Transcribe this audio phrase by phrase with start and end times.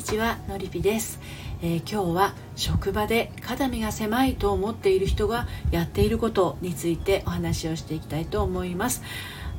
[0.00, 1.20] にちはのりぴです、
[1.60, 9.02] えー、今日は職場で肩身が狭いと思っている人がやっていることについてお話をしていきたいと思います。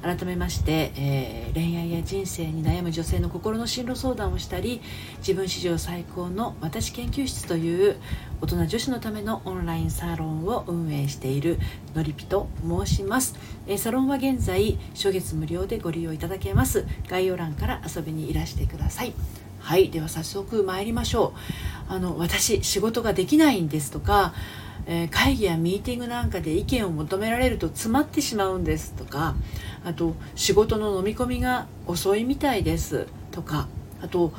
[0.02, 4.82] 改めまして、えー、恋愛や人生に悩む女性の心の進路相談をしたり
[5.20, 7.98] 自分史上最高の私研究室という
[8.42, 11.60] 大人女子のためのオンラインサロンを運営している
[11.94, 13.36] のりぴと申します、
[13.68, 16.88] えー、サロンは現在初月無料でご利用いただけます。
[17.08, 19.14] 概要欄から遊びにいらしてください。
[19.62, 21.34] はいでは早速参りましょ
[21.90, 21.94] う。
[21.94, 24.34] あの私仕事ができないんですとか
[24.88, 29.36] えー、会議やミーティングなんかで意見を求められると詰まってしまうんですとか
[29.86, 33.68] あと仕事の飲み込みが遅いみたいですとか
[34.02, 34.34] あと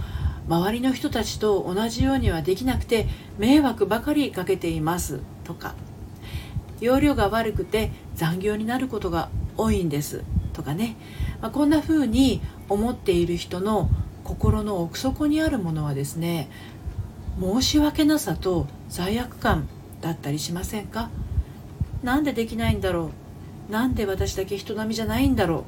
[0.49, 3.07] 周りの人たちと同じようにはできなくて
[3.39, 5.75] 迷惑ばかりかけていますとか
[6.81, 10.97] 容量が悪くて残業になることが多いんですとかね、
[11.41, 13.89] まあ、こんな風に思っている人の
[14.33, 16.49] 心の奥底にあるものはですね
[17.39, 19.69] 申し訳なさと罪悪感
[20.01, 21.11] だったりしませんか？
[22.03, 23.11] なんでできないんだろ
[23.69, 23.73] う？
[23.73, 25.67] なんで私だけ人並みじゃないんだろ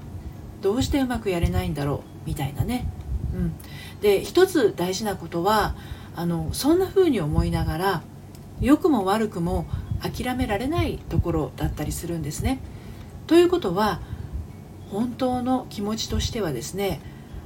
[0.60, 0.62] う？
[0.62, 2.00] どうしてうまくやれないんだろう？
[2.26, 2.88] みたいなね、
[3.34, 3.52] うん、
[4.00, 5.74] で一つ大事なことは
[6.16, 8.02] あのそんな風に思いながら
[8.62, 9.66] 良くも悪くも
[10.00, 12.60] 諦められないところだったりするんですね。
[13.26, 14.00] ということは
[14.90, 17.00] 本当の気持ちとしてはですね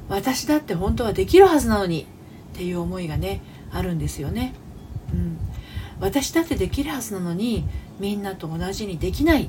[0.09, 2.06] 私だって本当はできるはずなのに
[2.55, 4.55] っていう思いがねあるんですよね。
[5.12, 5.39] うん、
[6.00, 7.65] 私だってできるはずなのに
[7.98, 9.48] みんなと同じにできない。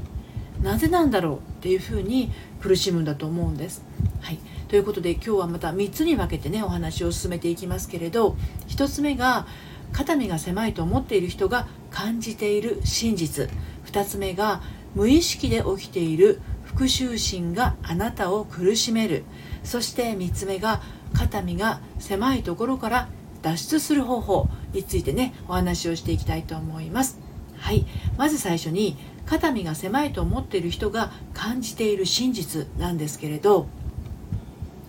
[0.62, 1.38] なぜなんだろう？
[1.38, 3.84] っていうふうに苦しむんだと思うんです。
[4.22, 8.36] はい、ということで今日はまた3つに分けてねお話を進めていきますけれど
[8.68, 9.48] 1つ目が
[9.94, 13.50] 肩身が狭いと思っている人が感じている真実。
[13.86, 14.62] 2つ目が
[14.94, 19.24] 無意識で起きている復讐心があなたを苦しめる。
[19.64, 20.82] そして3つ目が
[21.14, 23.10] 肩身が狭いところから
[23.42, 27.20] 脱出する方法についてねお話をしていきたいと思います。
[27.58, 27.86] はい。
[28.18, 33.68] まず最初に肩身が狭いと思っている人が感じている真実なんですけれど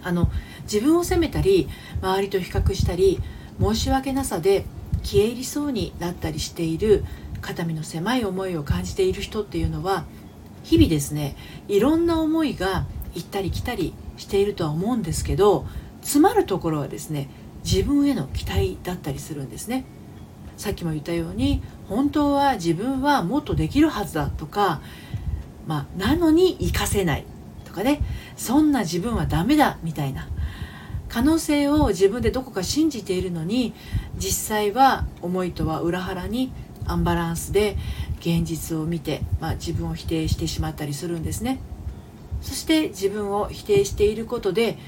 [0.03, 0.31] あの
[0.63, 1.69] 自分を責めたり
[2.01, 3.21] 周りと比較したり
[3.61, 4.65] 申し訳なさで
[5.03, 7.05] 消え入りそうになったりしている
[7.43, 10.05] 肩身の狭い思いを感じている人っていうのは
[10.63, 11.37] 日々ですね
[11.69, 15.67] いろんな思いが行ったり来たりしているとは思うんですけど
[16.01, 17.29] 詰まるところはですね
[17.65, 19.85] 自分への期待だったりするんですね。
[20.57, 24.83] さっきも言ったように本当は自分はもっとできるはずだとか、
[25.67, 27.25] まあ、なのに活かせない
[27.65, 28.03] とかね。
[28.37, 30.29] そんな自分はダメだみたいな。
[31.09, 33.75] 可能性を自分でどこか信じているのに
[34.17, 36.53] 実際は思いとは裏腹に
[36.87, 37.77] アンバランスで
[38.21, 41.59] 現実を見て、まあ、自分を否定してしまったりするんですね。
[42.41, 44.79] そして自分を否定していることで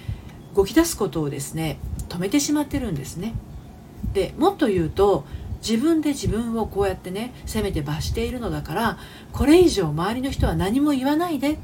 [0.54, 3.34] 動き出すことをですね止めてしまってるんですね
[4.12, 5.24] でもっと言うと
[5.66, 8.98] 自分で自分をこうやってね責めて罰しているのだから
[9.32, 11.58] これ以上周りの人は何も言わないで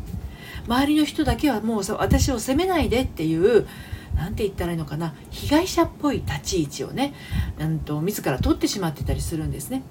[0.66, 3.66] 周りの人だけはもう私を責めないでっていう
[4.14, 7.14] 何て言ったらいいのかな被害者っぽい立ち位置をね
[7.58, 9.82] なんと自ら取ってしまってたりするんですね。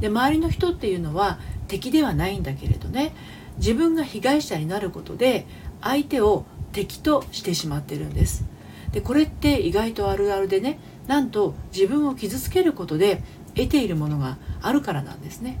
[0.00, 1.38] で周りの人っていうのは
[1.68, 3.14] 敵ではないんだけれどね。
[3.58, 5.46] 自分が被害者になることで
[5.80, 8.44] 相手を敵としてしまってるんです。
[8.92, 13.22] でこれって意外とあるあるでねなんと自分を傷つけることで
[13.54, 15.58] 得ているものがあるからなんですね。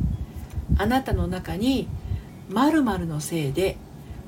[0.78, 1.88] あなたの中に
[2.48, 3.76] 〇〇のせいで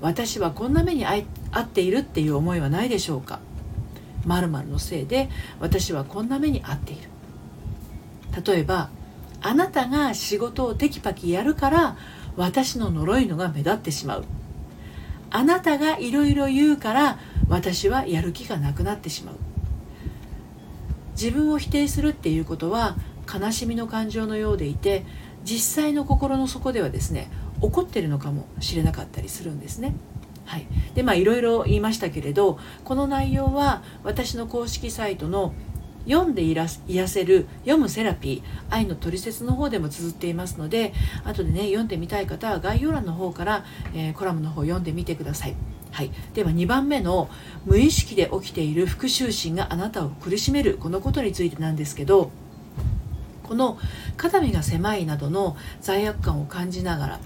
[0.00, 1.25] 私はこんな目に遭
[1.59, 3.41] っているっていう思いはないでしょうか。
[4.25, 5.28] 〇〇のせいで
[5.61, 7.09] 私はこんな目に遭っている。
[8.44, 8.91] 例えば
[9.47, 11.97] あなたが仕事をテキパキやるから
[12.37, 14.25] 私の呪いのが目立ってしまう。
[15.31, 17.19] あなたがいろいろ言うから
[17.49, 19.37] 私はやる気がなくなってしまう。
[21.12, 22.97] 自分を否定するっていうことは
[23.33, 25.05] 悲しみの感情のようでいて
[25.45, 27.31] 実際の心の底ではですね
[27.61, 29.95] 怒ってるのかもしれなかったりするんですね。
[30.45, 35.55] はい、でまあいろいろ言いましたけれどこの内容は私の公式サイトの
[36.08, 40.93] 読んでいら癒せる読むセラピー愛のトリセツの方でも綴っていますので
[41.25, 43.64] 後でね読んでみたい方は概要欄の方から、
[43.94, 45.55] えー、コラムの方読んでみてください。
[45.93, 47.31] はい、では2番目の
[47.64, 52.31] 無意識で起きている復讐心があなたを苦しめるこのことについてなんですけど
[53.43, 53.79] この
[54.19, 57.20] 肩身が狭いなどの罪悪感を感じながら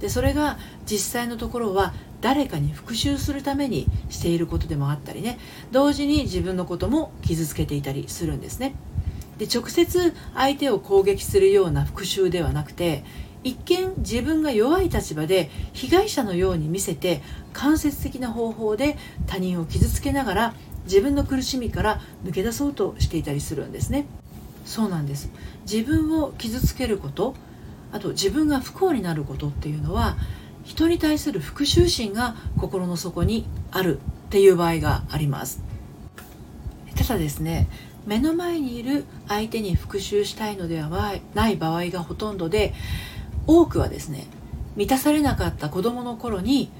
[0.00, 5.38] でそれが実際のところは誰かに復讐するためにしていることでもあったりね。
[5.72, 8.74] 同時に自分のことも傷つけていたりするんですね。
[9.38, 13.04] で直接相手を攻撃するような復讐ではなくて
[13.42, 17.20] 一見自分が弱い立場で被害者のように見せて
[17.52, 18.96] 間接的な方法で
[19.26, 20.54] 他人を傷つけながら
[20.84, 24.06] 自分の苦しみから抜け出そうとしていたりするんですね。
[24.64, 25.30] そうなんです。
[25.70, 27.34] 自分を傷つけること
[27.94, 30.16] あと自分が不幸になることっていうのは
[30.64, 34.00] 人に対する復讐心が心の底にあるっ
[34.30, 35.62] ていう場合があります
[36.96, 37.68] ただですね
[38.04, 40.90] 目の前にいる相手に復讐したいのでは
[41.34, 42.74] ない場合がほとんどで
[43.46, 44.26] 多くはですね
[44.74, 46.72] 満たされなかった子供の頃に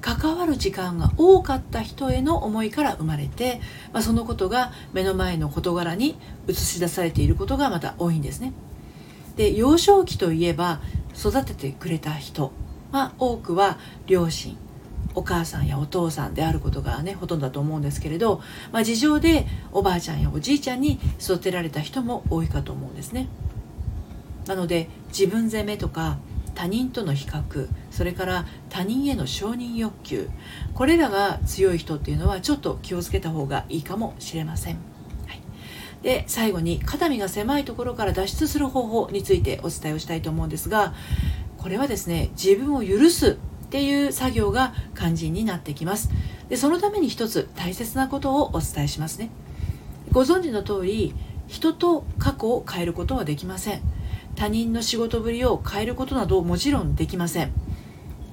[0.00, 3.60] 関わる時間が多かった人への思いから生まれて、
[3.92, 6.16] まあ、そのことが目の前の事柄に
[6.48, 8.54] 映し出されていることがまた多いんですね。
[9.36, 10.80] で幼少期といえば
[11.16, 12.52] 育ててくれた人、
[12.90, 14.56] まあ、多くは両親。
[15.14, 18.40] お母さんやお父さんであることがねほとんどだと思うんですけれど、
[18.72, 23.28] まあ、事情でおばあちゃんやおじいちゃんに育てられた人も多いかと思うんですね。
[24.46, 26.18] なので自分責めとか
[26.54, 30.28] 他人との比較それから他人への承認欲求
[30.74, 34.78] これらが強い人っていうのはちょっと気をつけた方がいいかもしれません、
[36.02, 40.94] で最後に肩身が狭いところから脱出する方法についてお伝えをしたいと思うんですが
[41.58, 43.34] これはですね自分を許すっ
[43.70, 46.10] ていう作業が肝心になってきます。
[46.48, 49.30] でそのために一つ大切なことをお伝えしますね。
[50.10, 51.14] ご存知の通り
[51.46, 53.80] 人と過去を変えることはできません。
[54.34, 57.52] 他人の仕事ぶりを変えることなどもちろんできません。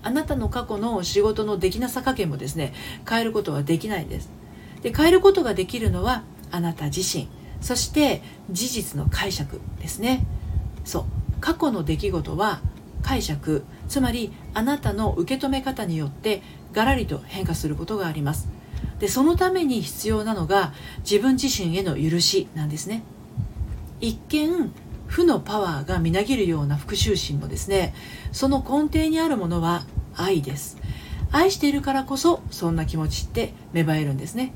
[0.01, 2.73] あなたの過去の仕事のできなさ加減もですね
[3.07, 4.29] 変えることはできないんです。
[4.81, 7.29] で変えることができるのはあなた自身。
[7.61, 10.25] そして事実の解釈ですね。
[10.85, 11.05] そう。
[11.41, 12.61] 過去の出来事は
[13.01, 13.63] 解釈。
[13.87, 16.41] つまりあなたの受け止め方によって
[16.73, 18.47] ガラリと変化することがあります。
[18.99, 20.73] でそのために必要なのが
[21.09, 23.03] 自分自身への許しなんですね。
[24.01, 24.71] 一見
[25.07, 27.93] 負のパワーがみなぎるような復讐心もですね。
[28.31, 29.85] その根底にあるものは
[30.15, 30.77] 愛です。
[31.31, 34.53] 愛しているからこそそんな気持ちって芽生えるんですね。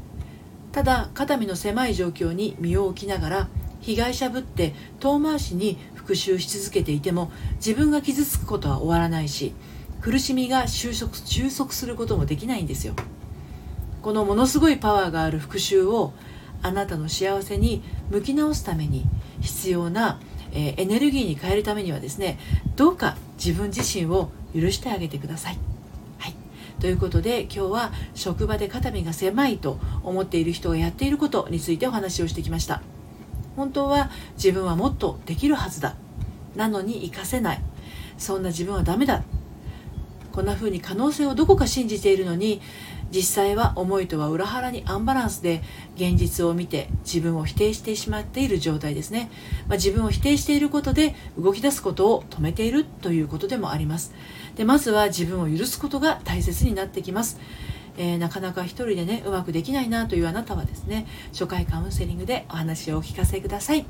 [0.73, 3.47] ただ肩身の狭い状況に身を置きながら
[3.79, 9.53] 被害者ぶって遠回しに復讐し続けていても自分が傷つくことは終わらないし
[10.01, 12.93] 苦しみが収束収束することもできないんですよ
[14.01, 16.13] このものすごいパワーがある復讐を
[16.61, 19.05] あなたの幸せに向き直すために
[19.39, 20.19] 必要な
[20.53, 22.39] えー、エネルギーに変えるためにはですね
[22.75, 25.53] どうか自分自身を許してあげてください。
[25.53, 25.72] はい、
[26.83, 32.81] ということで今日は職場で肩身が狭いと思っている人がやっていることについてお話をしてきました。
[33.55, 35.95] 本当は自分はもっとできるはずだ。
[36.57, 37.61] なのに活かせない。
[38.17, 39.23] そんな自分はダメだ。
[40.33, 42.59] こんな風に可能性をどこか信じているのに
[43.13, 45.61] 実際は思いとは裏腹にアンバランスで
[45.95, 49.29] 現実を見て自分を否定してしまっている状態ですね、
[49.67, 54.13] まあ、自分を否定していることで動き出すことを止めているということでもあります。
[54.55, 57.39] でまずは自分を許すことが大切になってきます。
[57.95, 63.85] えー、なかなか一人でねうまくできないなというあなたはですね初回カウンセリングでお話をお聞かせください。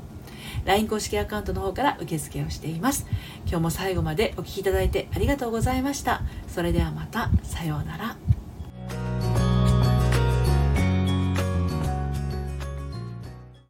[0.66, 3.06] LINE 公式アカウントの方から受付をしています。
[3.46, 6.22] 今日も最後までお聴きいただいてありがとうございました。
[6.48, 7.30] それではまた。
[7.42, 8.33] さようなら。